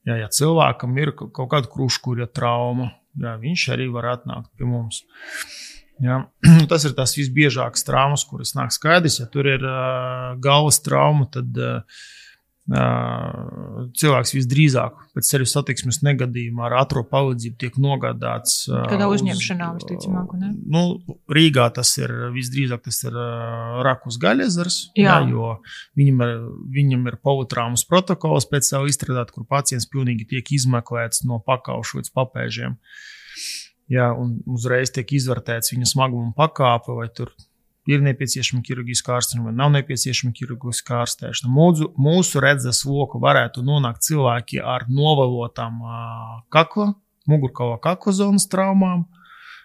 Jā, 0.08 0.22
ja 0.22 0.30
cilvēkam 0.32 0.96
ir 1.00 1.12
ka- 1.20 1.28
kaut 1.36 1.52
kāda 1.52 1.72
kruškuļa 1.72 2.30
trauma, 2.36 2.94
jā, 3.20 3.36
viņš 3.44 3.68
arī 3.76 3.90
var 3.92 4.08
atnākt 4.14 4.52
pie 4.56 4.68
mums. 4.68 5.04
Jā. 6.04 6.22
Tas 6.72 6.88
ir 6.88 6.96
tas 6.96 7.16
visbiežākais 7.20 7.84
traumas, 7.88 8.24
kuras 8.28 8.56
nāk 8.56 8.72
skaidrs. 8.76 9.20
Ja 9.20 9.28
tur 9.32 9.52
ir 9.52 9.64
uh, 9.68 10.34
galvas 10.44 10.80
trauma, 10.86 11.28
tad 11.32 11.60
uh, 11.60 12.06
cilvēks 12.72 14.32
visdrīzāk 14.38 15.00
pēc 15.18 15.28
ceļu 15.28 15.48
satiksmes 15.52 15.98
negadījumā 16.06 16.70
ar 16.70 16.76
ātrā 16.86 17.04
palīdzību 17.10 17.58
tiek 17.60 17.76
nogādāts. 17.84 18.70
Kādā 18.72 19.10
uz- 19.12 19.20
uzņemšanā, 19.20 19.68
visticamāk, 19.80 20.32
un 20.34 20.40
ne? 20.40 20.52
Nu, 20.66 20.84
Rīgā 21.28 21.68
tas 21.76 21.92
ir 21.98 22.10
visdrīzāk 22.32 22.84
tas 22.88 23.04
ir 23.04 23.12
Rakus 23.84 24.18
Gaļezers, 24.18 24.78
Jā. 24.96 25.20
jā, 25.20 25.30
jo 25.30 25.60
viņam 26.00 26.24
ir, 26.24 26.36
viņam 26.80 27.08
ir 27.12 27.20
politraumas 27.22 27.84
protokols 27.84 28.48
speciāli 28.48 28.88
izstrādāt, 28.94 29.32
kur 29.36 29.44
pacients 29.44 29.86
pilnīgi 29.92 30.28
tiek 30.30 30.46
izmeklēts 30.56 31.26
no 31.28 31.40
pakauša 31.44 32.00
līdz 32.00 32.14
papēžiem. 32.16 32.78
Jā, 33.92 34.14
un 34.16 34.40
uzreiz 34.48 34.90
tiek 34.96 35.06
izvērtēts 35.12 35.74
viņa 35.76 35.86
smaguma 35.92 36.32
pakāpe, 36.34 36.96
vai 36.96 37.10
tur 37.12 37.34
ir 37.90 38.04
nepieciešama 38.04 38.64
ķirurģiska 38.66 39.18
ārstēšana 39.18 39.48
vai 39.50 39.56
nav 39.58 39.72
nepieciešama 39.76 40.34
ķirurģiska 40.38 41.00
ārstēšana. 41.02 41.52
Mūsu, 41.52 41.90
mūsu 42.00 42.44
redzes 42.44 42.84
loku 42.88 43.20
varētu 43.24 43.64
nonākt 43.66 44.06
cilvēki 44.08 44.62
ar 44.64 44.88
novalotām 44.92 45.82
kakla, 46.54 46.94
mugurkaula 47.30 47.80
kakla 47.84 48.16
zonas 48.16 48.48
traumām, 48.52 49.06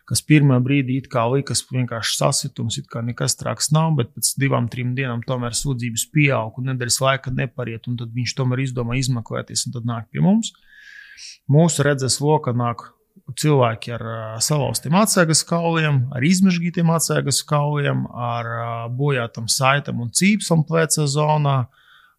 kas 0.08 0.22
pirmā 0.24 0.58
brīdī 0.64 0.98
it 1.02 1.08
kā 1.12 1.26
likas 1.30 1.62
vienkārši 1.68 2.16
sasitums, 2.16 2.78
it 2.80 2.88
kā 2.90 3.02
nekas 3.04 3.36
traks 3.38 3.70
nav, 3.76 3.92
bet 3.98 4.14
pēc 4.16 4.32
divām, 4.40 4.70
trim 4.72 4.94
dienām 4.96 5.22
tomēr 5.26 5.54
sūdzības 5.54 6.08
pieaug 6.14 6.58
un 6.58 6.72
nedēļas 6.72 7.00
laika 7.04 7.34
nepariet, 7.34 7.86
un 7.90 7.98
tad 8.00 8.14
viņš 8.16 8.34
tomēr 8.38 8.64
izdomā 8.64 8.96
izmeklēties 8.98 9.68
un 9.68 9.76
tad 9.76 9.90
nāk 9.90 10.08
pie 10.10 10.24
mums. 10.24 10.54
Mūsu 11.50 11.84
redzes 11.86 12.18
lokā 12.22 12.54
nāk 12.56 12.88
cilvēki 13.36 13.92
ar 13.96 14.04
salauztiem 14.44 14.96
atsēgas 14.98 15.42
kauliem, 15.48 16.06
ar 16.14 16.24
izmežģītiem 16.24 16.88
atsēgas 16.94 17.42
kauliem, 17.48 18.06
ar 18.08 18.48
bojātam 18.96 19.48
saitam 19.52 20.00
un 20.04 20.12
cīpsam 20.14 20.64
pleca 20.68 21.04
zonā, 21.10 21.58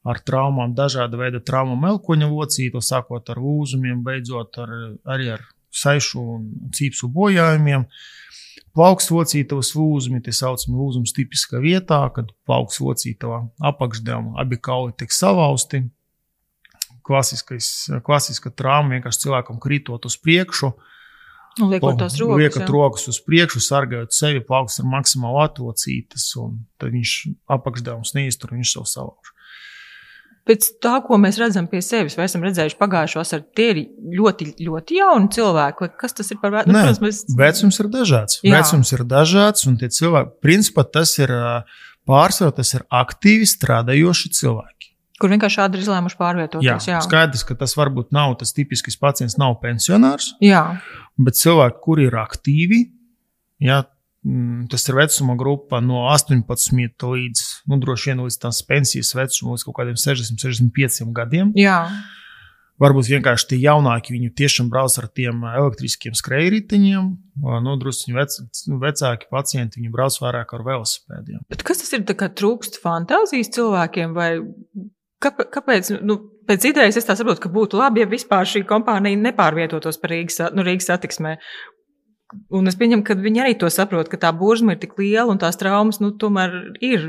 ar 0.10 0.22
traumām, 0.25 0.75
dažāda 0.78 1.20
veida 1.20 1.42
traumām, 1.44 1.88
elkoņa 1.89 2.30
locīto, 2.30 2.82
sākot 2.84 3.30
ar 3.34 3.42
lūzumiem, 3.42 4.04
beidzot 4.06 4.62
ar, 4.62 4.74
arī 5.10 5.34
ar 5.36 5.46
saišu 5.75 6.24
un 6.36 6.50
cīpsu 6.75 7.10
bojājumiem. 7.13 7.86
Plauks 8.78 9.10
locītavas 9.12 9.74
lūzumi, 9.75 10.22
tie 10.24 10.32
saucami 10.36 10.78
lūzums 10.78 11.13
tipiskā 11.18 11.60
vietā, 11.62 12.04
kad 12.16 12.30
plauks 12.48 12.78
locītavā 12.84 13.42
apakšdēmā 13.72 14.38
abi 14.39 14.60
kauli 14.62 14.94
tiek 14.98 15.13
salauzti. 15.13 15.88
Klasiska 17.10 18.54
trauma 18.54 18.94
vienkārši 18.94 19.24
cilvēkam 19.25 19.58
kritot 19.62 20.06
uz 20.06 20.16
priekšu, 20.22 20.70
uh, 20.70 20.99
Un 21.60 21.74
liekot 21.74 21.98
tās 22.00 22.15
rokas. 22.22 22.39
Liekat 22.39 22.63
jā. 22.63 22.70
rokas 22.72 23.10
uz 23.12 23.20
priekšu, 23.25 23.60
sargājot 23.65 24.15
sevi, 24.15 24.44
plauks 24.46 24.79
ar 24.79 24.88
maksimāli 24.91 25.41
atlocītas, 25.44 26.29
un 26.39 26.62
tad 26.79 26.94
viņš 26.94 27.15
apakšdevums 27.58 28.15
neiztur, 28.15 28.53
viņš 28.56 28.75
savu 28.77 28.89
salauž. 28.94 29.34
Pēc 30.50 30.65
tā, 30.82 30.96
ko 31.06 31.20
mēs 31.22 31.38
redzam 31.38 31.68
pie 31.70 31.82
sevis, 31.86 32.15
vai 32.18 32.25
esam 32.25 32.41
redzējuši 32.48 32.77
pagājušos, 32.79 33.34
ar 33.36 33.44
tie 33.58 33.68
ir 33.74 33.82
ļoti, 34.18 34.48
ļoti 34.65 34.98
jauni 34.98 35.29
cilvēki. 35.36 35.91
Kas 36.00 36.15
tas 36.18 36.32
ir 36.34 36.39
par 36.41 36.56
vecumu? 36.56 36.74
Nu, 36.74 36.79
protams, 36.79 37.01
mēs... 37.03 37.20
Vecums 37.38 37.77
ir 37.84 37.89
dažāds. 37.94 38.39
Jā. 38.41 38.56
Vecums 38.56 38.94
ir 38.96 39.03
dažāds, 39.12 39.68
un 39.70 39.77
tie 39.77 39.91
cilvēki, 39.94 40.34
principā 40.41 40.88
tas 40.89 41.13
ir 41.22 41.36
pārsvarā, 42.10 42.56
tas 42.58 42.74
ir 42.74 42.88
aktīvi 43.01 43.46
strādājoši 43.51 44.34
cilvēki. 44.39 44.89
Kur 45.20 45.34
vienkārši 45.34 45.60
šādi 45.60 45.75
ir 45.75 45.84
izlēmuši 45.84 46.18
pārvietoties. 46.18 46.65
Jā, 46.65 46.77
jā. 46.96 47.00
skaidrs, 47.03 47.44
ka 47.44 47.58
tas 47.60 47.75
varbūt 47.75 48.13
nav 48.15 48.38
tas 48.39 48.56
tipisks 48.56 48.96
pacients, 48.98 49.36
nav 49.38 49.58
pensionārs. 49.62 50.32
Jā. 50.41 50.63
Bet 51.20 51.40
cilvēki, 51.40 51.82
kuri 51.84 52.08
ir 52.08 52.16
aktīvi, 52.20 52.84
jā, 53.64 53.82
mm, 54.26 54.70
tas 54.72 54.88
ir 54.88 55.00
vecuma 55.00 55.36
grupa 55.40 55.82
no 55.84 56.06
18 56.14 57.10
līdz, 57.10 57.44
nu, 57.68 57.80
droši 57.82 58.12
vien 58.12 58.24
līdz 58.24 58.40
tās 58.46 58.62
pensijas 58.68 59.12
vecumam, 59.18 59.58
līdz 59.58 59.68
kaut 59.68 59.80
kādiem 59.82 60.00
60, 60.00 60.40
65 60.40 61.12
gadiem. 61.16 61.52
Jā. 61.60 61.82
Varbūt 62.80 63.10
vienkārši 63.12 63.50
tie 63.50 63.58
jaunāki, 63.60 64.14
viņi 64.16 64.30
tiešām 64.40 64.70
brauc 64.72 64.94
ar 65.02 65.10
tiem 65.12 65.42
elektriskiem 65.50 66.14
skrejriteņiem. 66.16 67.10
Nu, 67.66 67.74
druskuļi 67.82 68.16
vec, 68.16 68.38
vecāki 68.86 69.28
pacienti, 69.34 69.82
viņi 69.82 69.92
brauc 69.92 70.16
vairāk 70.24 70.54
ar 70.56 70.64
velosipēdiem. 70.64 71.42
Bet 71.52 71.66
kas 71.68 71.84
tas 71.84 71.92
ir? 71.98 72.06
Trūkst 72.08 72.80
fantāzijas 72.80 73.52
cilvēkiem, 73.58 74.16
vai 74.16 74.32
Kāpēc? 75.20 75.92
Nu, 76.08 76.16
pēc 76.50 76.70
idejas 76.72 76.98
es 77.00 77.08
saprotu, 77.08 77.44
ka 77.46 77.51
būtu 77.53 77.79
labi, 77.79 78.03
ja 78.03 78.10
vispār 78.10 78.48
šī 78.50 78.63
kompānija 78.70 79.20
nepārvietotos 79.22 80.01
par 80.01 80.13
Rīgas, 80.15 80.41
nu, 80.56 80.65
Rīgas 80.65 80.89
satiksmē. 80.89 81.38
Un 82.53 82.70
es 82.70 82.77
pieņemu, 82.77 83.06
ka 83.06 83.18
viņi 83.18 83.41
arī 83.41 83.56
to 83.58 83.70
saprot, 83.74 84.10
ka 84.10 84.20
tā 84.22 84.29
burzma 84.38 84.75
ir 84.75 84.82
tik 84.82 84.98
liela 85.01 85.32
un 85.32 85.39
tās 85.41 85.58
traumas 85.58 86.01
nu, 86.01 86.12
tomēr 86.18 86.53
ir. 86.86 87.08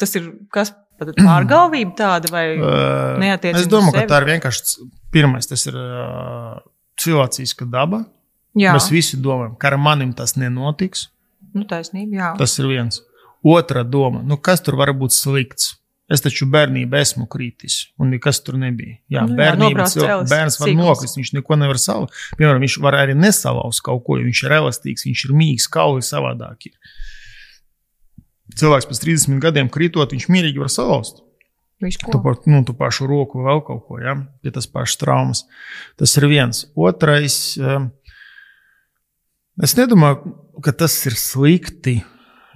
Tas 0.00 0.16
ir 0.16 0.30
kas 0.52 0.72
pārgalvība 1.02 1.92
tāda 1.98 2.30
vai 2.32 2.46
neatiecība? 3.22 3.60
Es 3.60 3.68
domāju, 3.70 3.98
ka 3.98 4.06
tā 4.08 4.22
ir 4.22 4.28
vienkārši 4.30 4.88
pirmais. 5.12 5.48
Tas 5.50 5.66
ir 5.68 5.76
uh, 5.76 6.56
cilvēciska 7.02 7.68
daba. 7.68 8.04
Jā. 8.58 8.74
Mēs 8.76 8.90
visi 8.92 9.20
domājam, 9.20 9.56
ka 9.60 9.70
ar 9.72 9.78
manim 9.80 10.12
tas 10.16 10.36
nenotiks. 10.36 11.06
Nu, 11.52 11.64
taisnība, 11.68 12.16
jā. 12.16 12.32
Tas 12.40 12.56
ir 12.60 12.68
viens. 12.68 13.00
Otra 13.42 13.82
doma, 13.84 14.22
nu, 14.24 14.38
kas 14.38 14.62
tur 14.64 14.76
var 14.78 14.92
būt 14.96 15.14
slikts? 15.16 15.72
Es 16.12 16.20
taču 16.20 16.46
bērnībā 16.52 17.00
esmu 17.00 17.24
kritis, 17.30 17.78
un 18.00 18.10
nekas 18.12 18.42
tur 18.44 18.58
nebija. 18.60 18.98
Jā, 19.12 19.24
nu, 19.28 19.36
bērnībā 19.38 19.86
jā, 19.96 20.18
bērns 20.28 20.58
var 20.60 20.72
nokrist, 20.76 21.16
viņš 21.16 21.32
neko 21.38 21.56
nevar 21.60 21.80
salauzt. 21.80 22.18
Piemēram, 22.36 22.60
viņš 22.64 22.76
var 22.84 22.98
arī 23.00 23.16
nesalauzt 23.16 23.80
kaut 23.86 24.04
ko, 24.06 24.18
jo 24.20 24.26
viņš 24.26 24.42
ir 24.44 24.56
elastīgs, 24.58 25.06
viņš 25.08 25.24
ir 25.28 25.34
mīgs, 25.38 25.68
kauli 25.72 26.04
savādāk. 26.04 26.68
Ir. 26.68 26.76
Cilvēks 28.60 28.90
pēc 28.90 29.02
30 29.06 29.40
gadiem 29.40 29.72
kritot, 29.72 30.12
viņš 30.12 30.28
mierīgi 30.32 30.60
var 30.60 30.72
salauzt. 30.72 31.22
Tu, 31.82 32.18
par, 32.22 32.36
nu, 32.46 32.60
tu 32.62 32.76
pašu 32.78 33.08
roku 33.10 33.42
vēl 33.42 33.64
kaut 33.66 33.86
ko, 33.88 33.98
ja? 33.98 34.14
pie 34.44 34.52
tas 34.54 34.68
pašas 34.70 35.00
traumas. 35.00 35.42
Tas 35.98 36.12
ir 36.20 36.28
viens. 36.30 36.66
Otrais, 36.78 37.56
eh, 37.58 37.88
es 39.64 39.74
nedomāju, 39.80 40.36
ka 40.62 40.76
tas 40.84 40.94
ir 41.08 41.16
slikti 41.18 42.02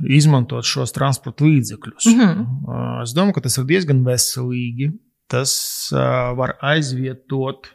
izmantot 0.05 0.65
šos 0.65 0.93
transporta 0.93 1.45
līdzekļus. 1.45 2.07
Mm 2.13 2.21
-hmm. 2.21 3.03
Es 3.03 3.15
domāju, 3.17 3.39
ka 3.39 3.47
tas 3.49 3.59
ir 3.59 3.65
diezgan 3.65 4.05
veselīgi. 4.05 4.93
Tas 5.27 5.53
var 6.37 6.55
aizvietot 6.63 7.67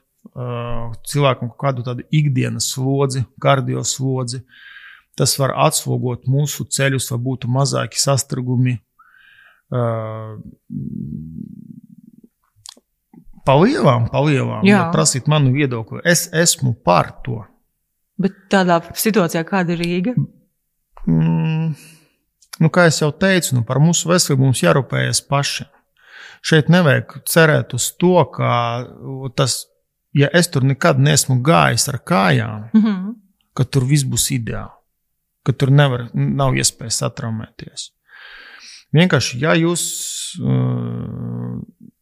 cilvēkam 1.07 1.49
kaut 1.49 1.59
kādu 1.59 1.83
tādu 1.83 2.05
ikdienas 2.11 2.71
slodzi, 2.71 3.25
kardio 3.41 3.83
slodzi. 3.83 4.43
Tas 5.17 5.33
var 5.39 5.51
atslogot 5.67 6.27
mūsu 6.31 6.65
ceļus, 6.71 7.11
lai 7.11 7.19
būtu 7.19 7.49
mazāki 7.51 7.99
sastrēgumi. 7.99 8.77
Palielām, 13.45 14.07
palielām, 14.13 14.63
ja 14.67 14.85
prasīt 14.93 15.27
manu 15.27 15.51
viedokli. 15.55 15.99
Es 16.05 16.29
esmu 16.33 16.75
par 16.85 17.11
to. 17.25 17.41
Bet 18.21 18.37
tādā 18.53 18.79
situācijā, 18.93 19.41
kāda 19.47 19.73
ir 19.73 19.81
Rīga? 19.81 20.13
Mm, 21.09 21.73
nu, 22.61 22.69
kā 22.73 22.87
jau 22.89 23.11
teicu, 23.11 23.55
nu, 23.57 23.65
par 23.67 23.81
mūsu 23.83 24.09
veselību 24.11 24.47
mums 24.47 24.61
jārūpējas 24.63 25.23
pašiem. 25.29 25.69
Šeit 26.45 26.71
nevajag 26.73 27.19
cerēt 27.29 27.75
uz 27.77 27.91
to, 28.01 28.15
ka 28.33 28.51
tas, 29.37 29.65
ja 30.17 30.29
es 30.33 30.49
tur 30.49 30.65
nekad 30.65 31.01
neesmu 31.01 31.39
gājis 31.45 31.87
ar 31.91 31.99
kājām, 32.01 32.69
mm 32.73 32.83
-hmm. 32.83 33.15
ka 33.57 33.65
tur 33.65 33.85
viss 33.85 34.05
būs 34.05 34.31
ideāli, 34.33 34.73
ka 35.45 35.53
tur 35.53 35.71
nevar, 35.71 36.09
nav 36.13 36.57
iespējas 36.57 37.01
atraumēties. 37.09 37.91
Vienkārši, 38.91 39.39
ja 39.39 39.53
jūs, 39.55 39.83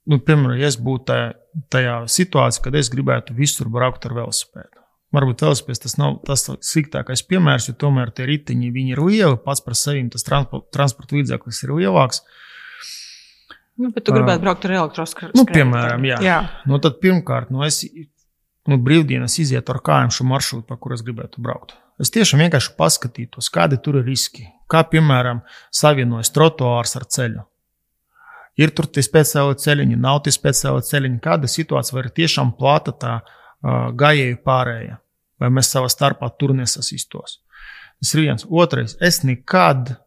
nu, 0.10 0.20
piemēram, 0.26 0.58
ja 0.58 0.68
es 0.68 0.78
būtu 0.82 1.06
tajā, 1.12 1.34
tajā 1.70 1.96
situācijā, 2.08 2.64
kad 2.64 2.76
es 2.76 2.90
gribētu 2.90 3.36
visur 3.38 3.70
braukt 3.70 4.06
ar 4.06 4.14
velosipēdu, 4.14 4.79
Varbūt 5.16 5.42
velospēds 5.42 5.82
tas 5.82 5.96
nav 5.98 6.20
tas 6.28 6.46
sliktākais 6.46 7.24
piemērs, 7.26 7.72
jo 7.72 7.74
tomēr 7.82 8.12
tie 8.14 8.28
riteņi 8.30 8.70
ir 8.92 9.02
lieli, 9.02 9.40
pats 9.42 9.64
par 9.66 9.78
sevi 9.78 10.04
tas 10.14 10.26
transporta 10.26 11.18
līdzeklis 11.18 11.64
ir 11.66 11.74
lielāks. 11.80 12.22
Nu, 13.80 13.90
bet 13.96 14.04
tu 14.06 14.14
gribētu 14.14 14.44
braukt 14.44 14.68
ar 14.68 14.76
elektroskrēju. 14.76 15.34
Nu, 15.40 15.46
piemēram, 15.48 16.06
jā. 16.06 16.20
jā. 16.22 16.40
Nu, 16.68 16.82
tad 16.84 17.00
pirmkārt, 17.02 17.50
nu, 17.56 17.64
es 17.66 17.80
nu, 18.70 18.78
brīvdienas 18.86 19.40
izietu 19.42 19.74
ar 19.74 19.80
kājām 19.86 20.12
šo 20.14 20.28
maršrutu, 20.30 20.66
pa 20.68 20.78
kuru 20.78 20.98
es 20.98 21.06
gribētu 21.06 21.42
braukt. 21.42 21.78
Es 22.00 22.12
tiešām 22.16 22.44
vienkārši 22.44 22.76
paskatītos, 22.80 23.50
kādi 23.52 23.80
tur 23.84 24.02
ir 24.02 24.06
riski. 24.08 24.46
Kā, 24.72 24.84
piemēram, 24.88 25.42
savienojas 25.74 26.32
trotuārs 26.36 26.96
ar 27.00 27.08
ceļu. 27.16 27.46
Ir 28.60 28.72
tur 28.76 28.90
tie 28.92 29.02
speciāli 29.04 29.56
ceļiņi, 29.60 29.98
nav 30.00 30.22
tie 30.26 30.34
speciāli 30.36 30.84
ceļiņi. 30.84 31.20
Kāda 31.24 31.48
situācija 31.48 31.96
var 31.96 32.10
tiešām 32.16 32.54
plāta 32.60 32.92
tā 32.92 33.14
gājēju 33.64 34.42
pārējie, 34.46 34.98
vai 35.40 35.54
mēs 35.54 35.72
savā 35.74 35.90
starpā 35.92 36.32
tur 36.40 36.56
nesasīstos. 36.58 37.40
Tas 38.00 38.14
ir 38.16 38.28
viens. 38.28 38.48
Otrais, 38.50 38.96
es 39.04 39.24
nekad. 39.28 39.98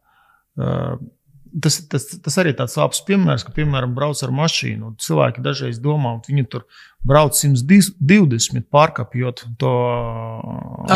Tas, 1.52 1.74
tas, 1.84 2.06
tas 2.24 2.38
arī 2.40 2.54
tāds 2.56 2.78
labs 2.80 3.02
piemērs, 3.04 3.42
ka, 3.44 3.52
piemēram, 3.52 3.90
brauc 3.92 4.16
ar 4.24 4.30
mašīnu. 4.32 4.94
Cilvēki 5.04 5.42
dažreiz 5.44 5.76
domā, 5.84 6.14
ka 6.24 6.32
viņi 6.32 6.46
tur 6.48 6.62
brauc 7.04 7.36
120, 7.36 8.64
pārkāpjot 8.72 9.42
to 9.60 9.72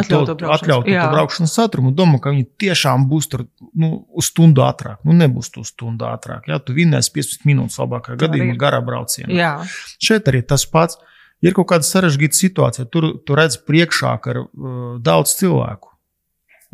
atļautu 0.01 0.39
braukšanas, 0.41 1.11
braukšanas 1.13 1.57
satrumu. 1.59 1.93
Domā, 1.93 2.23
ka 2.25 2.33
viņi 2.33 2.47
tiešām 2.65 3.05
būs 3.11 3.29
tur 3.35 3.45
nu, 3.77 4.07
uz 4.17 4.31
stundu 4.33 4.65
ātrāk. 4.65 5.03
Nu, 5.05 5.13
nebūs 5.19 5.53
tu 5.53 5.65
stundu 5.69 6.09
ātrāk. 6.09 6.49
Jā, 6.49 6.57
tu 6.65 6.73
vinnēsi 6.79 7.13
15 7.19 7.45
minūtes 7.51 7.77
labākajā 7.83 8.17
gadījumā 8.25 8.57
garā 8.65 8.81
braucienā. 8.87 9.53
Šeit 10.01 10.33
arī 10.33 10.41
tas 10.41 10.65
pats 10.73 10.97
ir 11.45 11.57
kaut 11.57 11.69
kāda 11.73 11.87
sarežģīta 11.87 12.39
situācija. 12.39 12.89
Tur, 12.93 13.11
tur 13.27 13.41
redz 13.41 13.59
priekšā, 13.67 14.17
ka 14.23 14.35
ir 14.35 14.43
uh, 14.45 14.97
daudz 15.03 15.37
cilvēku. 15.41 15.93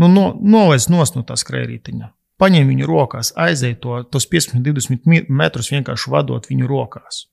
Nu, 0.01 0.09
no, 0.11 0.31
novēc 0.35 0.89
nos 0.93 1.15
no 1.17 1.25
tā 1.27 1.37
skrējējiņa. 1.39 2.13
Paņem 2.43 2.71
viņu 2.73 2.89
rokās, 2.89 3.31
aizej 3.39 3.77
to, 3.83 4.01
tos 4.11 4.27
15, 4.27 4.65
20 4.65 5.29
metrus 5.31 5.69
vienkārši 5.71 6.11
vadot 6.11 6.49
viņu 6.49 6.67
rokās. 6.67 7.27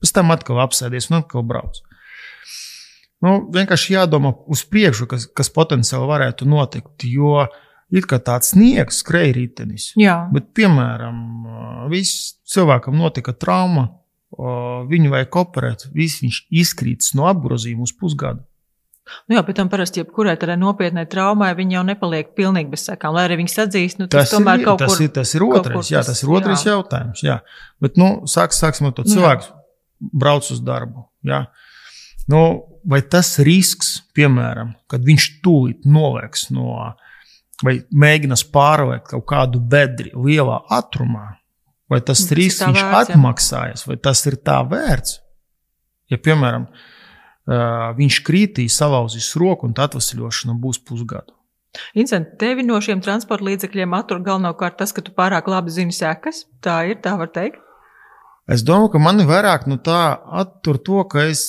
Pēc 0.00 0.14
tam 0.16 0.32
atkal 0.32 0.62
apsēdies 0.64 1.10
un 1.10 1.18
atkal 1.18 1.44
brauc. 1.44 1.82
Nu, 3.24 3.36
vienkārši 3.52 3.96
jādomā 3.96 4.34
uz 4.52 4.64
priekšu, 4.68 5.08
kas, 5.10 5.26
kas 5.32 5.52
potenciāli 5.52 6.08
varētu 6.08 6.48
notikt. 6.48 7.06
Jo 7.08 7.46
ir 7.94 8.08
kā 8.08 8.18
tāds 8.24 8.52
sniegs, 8.52 9.00
skrejritenis. 9.04 9.92
Bet, 10.32 10.50
piemēram, 10.56 11.20
uh, 11.44 11.84
cilvēkam 12.50 12.96
notika 13.00 13.32
trauma, 13.36 13.88
viņu 14.90 15.12
vajag 15.12 15.38
operēt, 15.44 15.86
viss 15.94 16.22
viņš 16.24 16.40
izkrītas 16.62 17.14
no 17.18 17.28
apgrozījuma 17.30 17.86
uz 17.86 17.94
pusgadu. 17.96 18.44
Nu 19.28 19.36
jā, 19.36 19.42
pēc 19.44 19.58
tam 19.58 19.68
parasti 19.68 20.00
jebkurai 20.00 20.32
tādai 20.40 20.56
nopietnai 20.56 21.04
traumai 21.10 21.50
viņi 21.58 21.76
jau 21.76 21.82
nepaliek 21.84 22.30
pilnīgi 22.36 22.70
bez 22.72 22.86
sekām. 22.88 23.12
Lai 23.12 23.26
arī 23.28 23.36
viņas 23.42 23.58
atzīst, 23.66 24.00
nu, 24.00 24.06
tas, 24.08 24.30
tas 24.30 24.32
tomēr 24.32 24.62
ir, 24.62 24.68
kaut 24.70 24.80
tas 24.80 24.94
kur. 24.94 25.02
Ir, 25.04 25.12
tas 25.12 25.34
ir 25.36 25.44
otrais, 25.44 25.90
jā, 25.92 26.00
tas 26.06 26.22
ir 26.24 26.32
otrais 26.32 26.64
jā. 26.64 26.72
jautājums. 26.72 27.24
Jā. 27.26 27.36
Bet, 27.84 28.00
nu, 28.00 28.08
sāks, 28.30 28.62
sāksim 28.64 28.88
ar 28.88 28.96
to 28.96 29.04
cilvēku, 29.08 29.50
brauc 30.24 30.48
uz 30.48 30.62
darbu. 30.64 31.04
Jā. 31.28 31.44
Nu, 32.32 32.40
vai 32.88 33.02
tas 33.04 33.34
risks, 33.44 33.98
piemēram, 34.16 34.72
kad 34.88 35.04
viņš 35.04 35.28
tūlīt 35.44 35.84
nolieks 35.84 36.48
no 36.54 36.94
vai 37.64 37.78
mēģinās 37.92 38.44
pārliekt 38.52 39.12
kaut 39.12 39.26
kādu 39.30 39.60
bedri 39.60 40.10
lielā 40.16 40.62
atrumā, 40.72 41.34
vai 41.90 42.00
tas, 42.00 42.24
tas 42.24 42.36
risks 42.36 42.64
viņš 42.64 42.82
vērts, 42.82 43.14
atmaksājas, 43.14 43.86
vai 43.88 43.96
tas 44.00 44.24
ir 44.30 44.38
tā 44.44 44.58
vērts? 44.68 45.18
Ja, 46.12 46.18
piemēram, 46.20 46.68
viņš 47.98 48.20
krītīs, 48.26 48.76
salauzīs 48.80 49.30
roku 49.40 49.68
un 49.68 49.74
atvesļošana 49.76 50.56
būs 50.60 50.80
pusgadu. 50.84 51.34
Incent, 51.98 52.36
tevi 52.38 52.62
no 52.62 52.78
šiem 52.82 53.00
transporta 53.02 53.48
līdzekļiem 53.48 53.96
attur 53.98 54.20
galvenokārt 54.22 54.78
tas, 54.78 54.92
ka 54.94 55.02
tu 55.02 55.14
pārāk 55.16 55.48
labi 55.50 55.74
zini 55.74 55.94
sekas. 55.94 56.44
Tā 56.62 56.84
ir, 56.90 57.00
tā 57.02 57.16
var 57.18 57.32
teikt. 57.34 57.58
Es 58.50 58.62
domāju, 58.62 58.92
ka 58.94 59.00
mani 59.00 59.24
vairāk 59.26 59.64
no 59.66 59.80
tā 59.82 60.14
attur 60.42 60.78
to, 60.84 61.00
ka 61.10 61.24
es 61.32 61.42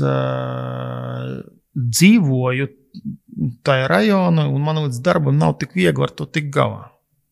uh, 0.00 1.42
dzīvoju 1.74 2.68
tajā 3.66 3.88
rajonā, 3.90 4.46
un 4.48 4.62
man 4.64 4.84
līdz 4.86 5.00
darbam 5.04 5.36
nav 5.36 5.58
tik 5.60 5.74
viegli 5.76 6.06
ar 6.06 6.14
to 6.16 6.28
tikt 6.30 6.54
galā. 6.54 6.86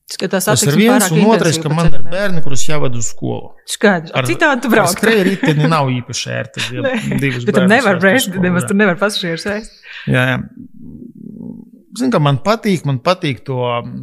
Skatās, 0.05 0.45
tas 0.45 0.63
ir 0.67 0.77
viens, 0.77 1.07
un 1.17 1.31
otrais, 1.33 1.57
ka 1.63 1.71
man 1.73 1.89
ir 1.89 2.03
bērni, 2.05 2.43
kurus 2.45 2.67
jāved 2.69 2.97
uz 2.99 3.07
skolu. 3.15 3.55
Skaidrs, 3.73 4.13
ar 4.13 4.27
citādi 4.29 4.67
tu 4.67 4.71
brauc. 4.73 4.93
Skrēja 4.93 5.23
riteni 5.31 5.69
nav 5.71 5.89
īpaši 5.95 6.33
ērti. 6.35 6.65
Ja 6.77 6.93
divus 7.23 7.47
Bet 7.49 7.57
tur 7.57 7.65
nevar 7.71 7.97
brēst, 8.03 8.37
nemaz 8.45 8.67
tur 8.69 8.77
nevar 8.77 8.99
pasažieris 9.01 9.49
ēst. 9.55 9.79
Jā, 10.13 10.27
jā. 10.35 10.37
Zinu, 11.95 12.11
ka 12.13 12.21
man 12.21 12.43
patīk, 12.45 12.85
man 12.85 12.99
patīk 13.07 13.41
to 13.47 13.57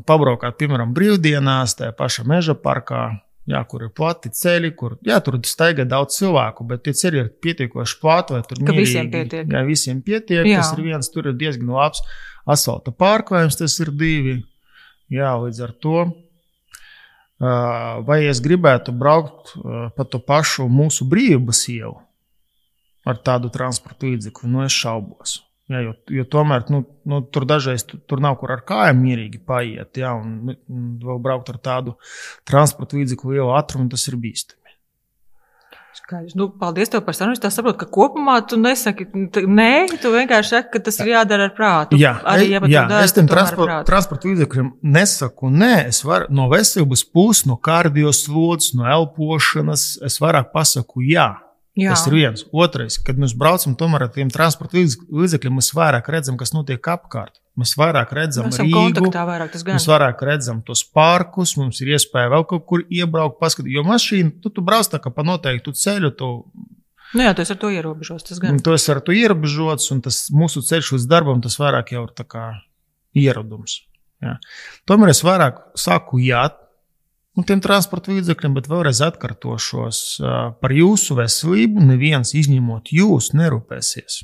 pabraukāt, 0.09 0.57
piemēram, 0.57 0.95
brīvdienās, 0.95 1.77
tajā 1.77 1.93
pašā 1.99 2.25
meža 2.25 2.57
parkā. 2.57 3.11
Jā, 3.49 3.61
kur 3.67 3.85
ir 3.85 3.93
plati 3.93 4.29
ceļi, 4.37 4.69
kur 4.77 4.95
jā, 5.05 5.17
tur 5.25 5.39
staigā 5.45 5.83
daudz 5.89 6.17
cilvēku, 6.17 6.65
bet 6.69 6.85
tie 6.85 6.93
ceļi 6.97 7.19
ir 7.19 7.31
pietiekoši 7.43 7.97
plati. 8.01 8.41
Tur 8.47 8.61
ka 8.61 8.69
mierīgi, 8.69 8.85
visiem 8.85 9.09
pietiek. 9.13 9.49
Jā, 9.53 9.63
visiem 9.67 10.03
pietiek. 10.05 10.45
Jā. 10.49 10.61
Tas 10.61 10.73
ir 10.77 10.85
viens, 10.85 11.09
tur 11.13 11.29
ir 11.29 11.37
diezgan 11.37 11.73
labs 11.73 12.01
asfalta 12.49 12.93
pārklājums, 12.95 13.57
tas 13.59 13.75
ir 13.83 13.91
divi. 13.97 14.39
Jā, 15.11 15.33
līdz 15.41 15.63
ar 15.65 15.73
to. 15.83 16.05
Vai 18.07 18.19
es 18.29 18.39
gribētu 18.43 18.93
braukt 18.93 19.55
pa 19.97 20.05
to 20.05 20.21
pašu 20.21 20.67
mūsu 20.69 21.07
brīvības 21.09 21.63
ielu 21.73 21.95
ar 23.07 23.17
tādu 23.17 23.49
transporta 23.53 24.05
līdzekli? 24.05 24.49
Nu, 24.51 24.61
es 24.67 24.75
šaubos. 24.77 25.39
Jā, 25.71 25.81
jo, 25.85 25.93
jo 26.11 26.25
tomēr 26.27 26.65
nu, 26.73 26.83
nu, 27.07 27.21
tur 27.31 27.45
dažreiz 27.47 27.85
tu, 27.87 27.97
tur 28.09 28.21
nav 28.23 28.35
kur 28.41 28.51
ar 28.53 28.63
kājām 28.67 28.99
mierīgi 29.01 29.39
paiet. 29.47 29.97
Jā, 29.97 30.13
un, 30.19 30.33
nu, 30.47 30.55
un 30.69 30.87
vēl 31.01 31.21
braukt 31.23 31.51
ar 31.53 31.59
tādu 31.63 31.95
transporta 32.47 32.99
līdzekli 32.99 33.37
lielu 33.37 33.53
ātrumu, 33.55 33.89
tas 33.91 34.03
ir 34.11 34.19
bīstami. 34.21 34.60
Skaidrs. 36.11 36.35
Nu, 36.35 36.49
paldies 36.59 36.91
tev 36.91 37.03
par 37.05 37.15
sarunu. 37.15 37.37
Es 37.39 37.55
saprotu, 37.55 37.77
ka 37.81 37.87
kopumā 37.95 38.35
tu 38.47 38.59
nesaki, 38.59 39.07
nē, 39.47 39.71
tu 40.01 40.11
vienkārši 40.11 40.55
saki, 40.55 40.71
ka 40.73 40.81
tas 40.87 40.99
ir 41.03 41.13
jādara 41.13 41.47
ar 41.47 41.53
prātu. 41.55 41.99
Jā, 41.99 42.17
Arī, 42.27 42.49
ja 42.51 42.59
jā 42.67 42.83
dara, 42.89 43.05
es 43.07 43.15
tam 43.15 43.29
transport, 43.31 43.85
transporta 43.87 44.27
līdzekļiem 44.27 44.73
nesaku 44.97 45.51
nē. 45.53 45.73
Es 45.91 46.03
varu 46.07 46.27
no 46.35 46.49
veselības 46.51 47.05
puses, 47.07 47.45
no 47.47 47.55
kardioslodzes, 47.63 48.75
no 48.75 48.89
elpošanas, 48.91 49.93
es 50.07 50.19
vairāk 50.23 50.51
pasaku 50.55 51.05
jā. 51.07 51.29
Jā. 51.79 51.93
Tas 51.93 52.03
ir 52.09 52.15
viens. 52.17 52.43
Otrais, 52.51 52.97
kad 52.99 53.19
mēs 53.21 53.31
braucam 53.37 53.77
tomēr 53.79 54.07
ar 54.07 54.11
tiem 54.11 54.31
transporta 54.33 54.75
līdzekļiem, 54.75 55.53
mēs 55.55 55.71
vairāk 55.77 56.09
redzam, 56.11 56.35
kas 56.39 56.51
notiek 56.51 56.89
apkārt. 56.91 57.37
Mēs 57.59 57.73
vairāk 57.79 58.11
redzam 58.15 58.47
mēs 58.47 58.59
Rīgu, 58.59 59.11
vairāk, 59.11 59.55
mēs 59.67 59.85
vairāk 59.87 60.23
redzam 60.27 60.61
tos 60.67 60.83
parkus, 60.87 61.55
mums 61.59 61.81
ir 61.83 61.93
iespēja 61.95 62.31
vēl 62.31 62.45
kaut 62.47 62.65
kur 62.67 62.83
iebraukt, 62.87 63.39
paskatīties. 63.43 63.75
Jo 63.75 63.83
mašīna, 63.87 64.33
tu, 64.43 64.51
tu 64.55 64.63
brauc 64.63 64.87
tā 64.91 64.99
kā 65.03 65.11
pa 65.15 65.25
noteiktu 65.27 65.75
ceļu. 65.75 66.13
Tu, 66.19 66.31
Nu 67.11 67.25
jā, 67.25 67.33
tas 67.35 67.51
ar 67.51 67.59
to 67.59 67.67
ierobežots. 67.75 68.23
Tas 68.29 68.39
gan. 68.39 68.59
Tas 68.63 68.87
ar 68.91 69.01
to 69.03 69.11
ierobežots, 69.15 69.89
un 69.91 69.99
tas 70.03 70.25
mūsu 70.31 70.63
ceļš 70.63 70.93
līdz 70.95 71.07
darbam, 71.11 71.41
tas 71.43 71.57
vairāk 71.59 71.91
jau 71.95 72.05
ir 72.07 73.23
ieradums. 73.25 73.81
Jā. 74.21 74.37
Tomēr 74.87 75.11
es 75.11 75.23
vairāk 75.25 75.59
saku, 75.79 76.21
jā, 76.23 76.45
un 77.37 77.47
tiem 77.47 77.61
transporta 77.63 78.11
līdzekļiem, 78.13 78.57
bet 78.57 78.67
vēlreiz 78.71 79.01
atkārtošos 79.05 80.01
par 80.61 80.75
jūsu 80.75 81.17
veselību. 81.19 81.83
Neviens 81.91 82.35
izņemot 82.37 82.91
jūs 82.95 83.31
nerūpēsies. 83.37 84.21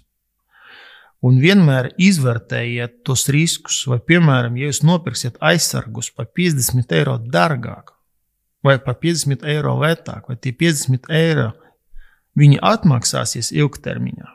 Un 1.26 1.40
vienmēr 1.42 1.90
izvērtējiet 1.98 3.00
tos 3.08 3.26
riskus, 3.34 3.80
vai, 3.90 3.98
piemēram, 3.98 4.58
ja 4.60 4.70
jūs 4.70 4.84
nopirksiet 4.86 5.40
aizsargus 5.42 6.12
par 6.14 6.28
50 6.38 6.94
eiro 6.94 7.16
dārgāk, 7.18 7.96
vai 8.64 8.78
par 8.84 9.00
50 9.02 9.48
eiro 9.50 9.74
lētāk, 9.82 10.28
vai 10.30 10.38
tie 10.38 10.54
50 10.54 11.10
eiro 11.18 11.52
viņi 12.38 12.60
atmaksāsies 12.62 13.50
ilgtermiņā. 13.56 14.30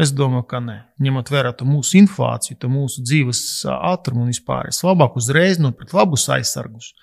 Es 0.00 0.14
domāju, 0.16 0.46
ka 0.48 0.60
nē. 0.64 0.76
Ņemot 1.02 1.32
vērā 1.34 1.50
mūsu 1.66 1.98
inflāciju, 1.98 2.70
mūsu 2.72 3.02
dzīves 3.04 3.42
ātrumu 3.68 4.22
un 4.24 4.30
vispār, 4.30 4.70
es 4.70 4.80
labāk 4.86 5.18
uzreiz 5.18 5.58
nopirkt 5.60 5.92
labus 5.98 6.28
aizsargus, 6.30 6.94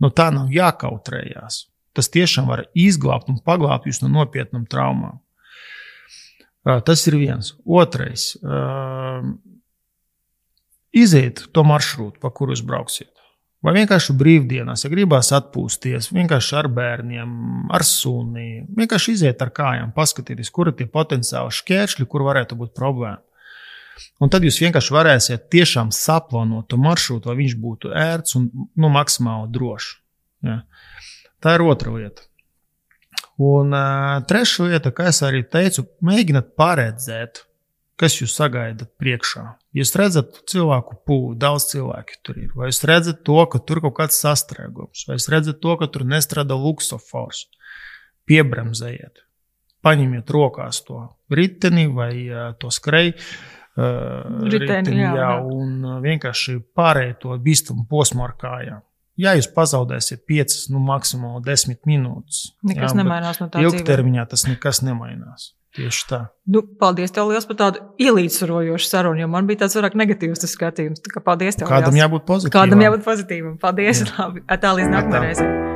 no 0.00 0.10
tā 0.10 0.30
nav 0.34 0.50
jākautrējās. 0.54 1.66
Tas 1.96 2.10
tiešām 2.12 2.48
var 2.50 2.64
izglābt 2.78 3.30
un 3.32 3.40
paglābt 3.44 3.88
jūs 3.90 4.02
no 4.04 4.10
nopietnām 4.12 4.66
traumām. 4.70 5.18
Tas 6.64 7.06
ir 7.08 7.16
viens. 7.18 7.54
Otrais. 7.64 8.34
Iziet 10.90 11.46
to 11.54 11.64
maršrutu, 11.66 12.20
pa 12.22 12.30
kuru 12.34 12.54
jūs 12.54 12.62
brauksiet. 12.66 13.10
Vai 13.60 13.74
vienkārši 13.76 14.14
brīvdienās, 14.16 14.86
ja 14.86 14.88
gribās 14.88 15.28
atpūsties, 15.36 16.08
vienkārši 16.16 16.54
ar 16.56 16.68
bērniem, 16.72 17.32
ar 17.76 17.84
suni, 17.84 18.62
vienkārši 18.76 19.12
iziet 19.18 19.42
ar 19.44 19.50
kājām, 19.52 19.90
paskatieties, 19.92 20.48
kur 20.48 20.70
ir 20.70 20.78
tie 20.78 20.86
potenciāli 20.88 21.52
šķēršļi, 21.58 22.06
kur 22.08 22.24
varētu 22.24 22.56
būt 22.56 22.72
problēma. 22.78 23.20
Un 24.20 24.32
tad 24.32 24.44
jūs 24.44 24.60
vienkārši 24.60 24.94
varēsiet 24.94 25.46
tiešām 25.52 25.92
saplānot 25.94 26.68
to 26.68 26.78
maršrutu, 26.80 27.30
lai 27.30 27.38
viņš 27.40 27.54
būtu 27.60 27.92
ērts 27.96 28.36
un 28.36 28.48
nu, 28.52 28.90
maksimāli 28.92 29.48
drošs. 29.54 29.94
Ja. 30.44 30.62
Tā 31.40 31.56
ir 31.56 31.64
otra 31.64 31.92
lieta. 31.94 32.26
Un 33.40 33.72
uh, 33.72 34.18
trešā 34.28 34.68
lieta, 34.68 34.92
kā 34.92 35.08
jau 35.08 35.30
arī 35.30 35.40
teicu, 35.48 35.86
mēģiniet 36.04 36.52
paredzēt, 36.60 37.46
kas 38.00 38.18
jūs 38.18 38.34
sagaidat 38.36 38.92
priekšā. 39.00 39.44
Jūs 39.76 39.92
redzat 39.96 40.42
cilvēku 40.50 40.98
pūli, 41.08 41.38
daudz 41.40 41.70
cilvēku 41.72 42.18
tur 42.24 42.40
ir. 42.40 42.50
Vai 42.56 42.68
jūs 42.68 42.82
redzat 42.88 43.22
to, 43.24 43.38
ka 43.52 43.60
tur 43.64 43.80
kaut 43.84 43.96
kāds 44.00 44.20
sastrēgums, 44.20 45.06
vai 45.08 45.16
jūs 45.16 45.28
redzat 45.32 45.60
to, 45.64 45.76
ka 45.80 45.88
tur 45.92 46.04
nestrādā 46.08 46.56
luksofors. 46.56 47.46
Piebremzējiet, 48.28 49.24
paņemiet 49.84 50.28
rokās 50.36 50.82
to 50.84 51.06
riteni 51.32 51.88
vai 51.92 52.12
uh, 52.28 52.52
to 52.60 52.68
skreju 52.72 53.16
uh, 53.78 54.46
riteni, 54.50 54.98
jā, 55.00 55.12
jā, 55.20 55.30
un 55.44 56.00
vienkārši 56.04 56.58
pārēj 56.76 57.14
to 57.22 57.36
bīstamu 57.44 57.86
posmu 57.90 58.26
ar 58.26 58.36
kājām. 58.40 58.82
Ja 59.20 59.34
jūs 59.36 59.50
pazaudēsiet 59.52 60.24
5, 60.28 60.58
nu, 60.72 60.80
maksimāli 60.86 61.42
10 61.44 61.80
minūtes, 61.88 62.54
nekas 62.64 62.94
jā, 62.94 63.00
nemainās 63.02 63.42
no 63.42 63.50
tā. 63.52 63.62
Ilgtermiņā 63.66 64.26
tas 64.30 64.46
nekas 64.48 64.80
nemainās. 64.86 65.50
Tieši 65.76 66.06
tā. 66.10 66.20
Nu, 66.50 66.64
paldies 66.80 67.14
tev 67.14 67.28
liels 67.30 67.46
par 67.46 67.58
tādu 67.60 67.84
ielīdzsvarojošu 68.02 68.90
sarunu, 68.90 69.22
jo 69.22 69.30
man 69.30 69.46
bija 69.46 69.62
tāds 69.62 69.78
vairāk 69.78 69.94
negatīvs 70.02 70.42
skatījums. 70.50 71.04
Tā 71.04 71.14
kā 71.14 71.22
paldies 71.22 71.60
tev. 71.60 71.70
Kādam 71.70 71.94
liels. 71.94 72.02
jābūt 72.02 72.26
pozitīvam. 72.26 72.58
Kādam 72.58 72.86
jābūt 72.88 73.06
pozitīvam. 73.06 73.58
Paldies. 73.62 74.02
Jā. 74.02 74.14
Labi. 74.18 74.46
Tā 74.50 74.78
līdz 74.80 74.96
nākamajai 74.96 75.28
reizei. 75.28 75.69